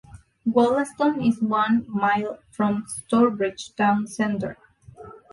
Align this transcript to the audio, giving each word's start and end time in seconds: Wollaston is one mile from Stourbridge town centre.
Wollaston 0.47 1.21
is 1.23 1.43
one 1.43 1.85
mile 1.87 2.39
from 2.49 2.85
Stourbridge 2.87 3.75
town 3.75 4.07
centre. 4.07 4.57